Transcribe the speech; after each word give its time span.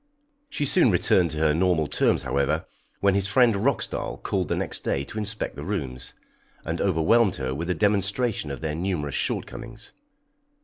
She 0.49 0.65
soon 0.65 0.89
returned 0.89 1.29
to 1.29 1.37
her 1.37 1.53
normal 1.53 1.85
terms, 1.85 2.23
however, 2.23 2.65
when 3.01 3.13
his 3.13 3.27
friend 3.27 3.53
Roxdal 3.53 4.17
called 4.23 4.47
the 4.47 4.55
next 4.55 4.79
day 4.79 5.03
to 5.03 5.19
inspect 5.19 5.55
the 5.55 5.63
rooms, 5.63 6.15
and 6.65 6.81
overwhelmed 6.81 7.35
her 7.35 7.53
with 7.53 7.69
a 7.69 7.75
demonstration 7.75 8.49
of 8.49 8.61
their 8.61 8.73
numerous 8.73 9.13
shortcomings. 9.13 9.93